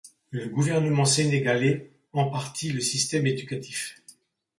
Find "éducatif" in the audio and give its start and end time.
3.27-4.01